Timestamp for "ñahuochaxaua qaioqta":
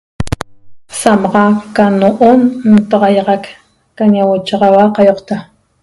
4.13-5.35